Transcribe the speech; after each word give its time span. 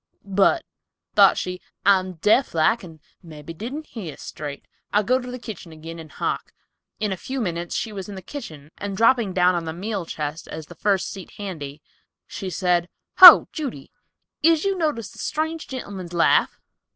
"But," 0.25 0.63
thought 1.13 1.37
she, 1.37 1.61
"I'm 1.85 2.13
deaf 2.13 2.55
like 2.55 2.83
and 2.83 2.99
mebby 3.21 3.53
didn't 3.53 3.85
hear 3.85 4.17
straight. 4.17 4.65
I'll 4.91 5.03
go 5.03 5.19
to 5.19 5.29
the 5.29 5.37
kitchen 5.37 5.71
agin 5.71 5.99
and 5.99 6.11
hark." 6.11 6.53
In 6.99 7.11
a 7.11 7.15
few 7.15 7.39
minutes 7.39 7.75
she 7.75 7.93
was 7.93 8.09
in 8.09 8.15
the 8.15 8.23
kitchen 8.23 8.71
and 8.79 8.97
dropping 8.97 9.31
down 9.33 9.53
on 9.53 9.65
the 9.65 9.73
meal 9.73 10.07
chest 10.07 10.47
as 10.47 10.65
the 10.65 10.73
first 10.73 11.11
seat 11.11 11.33
handy, 11.37 11.83
she 12.25 12.49
said, 12.49 12.89
"Ho, 13.17 13.47
Judy, 13.51 13.91
is 14.41 14.65
you 14.65 14.75
noticed 14.75 15.13
the 15.13 15.19
strange 15.19 15.67
gentleman's 15.67 16.13
laugh?" 16.13 16.59